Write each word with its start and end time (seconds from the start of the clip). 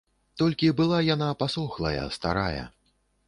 Толькі 0.41 0.69
была 0.79 1.01
яна 1.09 1.27
пасохлая, 1.43 2.07
старая. 2.17 2.63